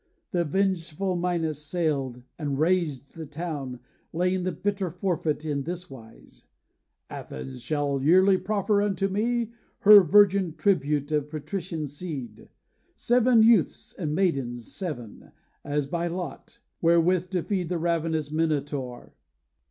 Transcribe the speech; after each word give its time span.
And 0.33 0.49
vengeful 0.49 1.15
Minos 1.15 1.63
sailed, 1.63 2.23
and 2.39 2.57
razed 2.57 3.13
the 3.15 3.27
town, 3.27 3.81
Laying 4.13 4.45
the 4.45 4.51
bitter 4.51 4.89
forfeit 4.89 5.45
in 5.45 5.61
this 5.61 5.91
wise: 5.91 6.47
'Athens 7.11 7.61
shall 7.61 8.01
yearly 8.01 8.39
proffer 8.39 8.81
unto 8.81 9.07
me 9.09 9.51
Her 9.81 10.01
virgin 10.01 10.55
tribute 10.55 11.11
of 11.11 11.29
patrician 11.29 11.85
seed, 11.85 12.49
Seven 12.95 13.43
youths, 13.43 13.93
and 13.93 14.15
maidens 14.15 14.73
seven, 14.73 15.33
as 15.63 15.85
by 15.85 16.07
lot, 16.07 16.57
Wherewith 16.81 17.29
to 17.29 17.43
feed 17.43 17.69
the 17.69 17.77
ravenous 17.77 18.31
Minotaur. 18.31 19.13